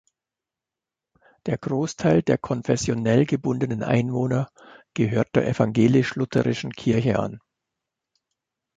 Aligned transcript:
Der 1.45 1.59
Großteil 1.59 2.23
der 2.23 2.39
konfessionell 2.39 3.27
gebundenen 3.27 3.83
Einwohner 3.83 4.49
gehört 4.95 5.35
der 5.35 5.47
evangelisch-lutherischen 5.47 6.71
Kirche 6.71 7.19
an. 7.19 7.39